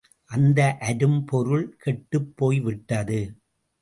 [0.31, 3.19] அந்த அரும் பொருள் கெட்டுப்போய் விட்டது.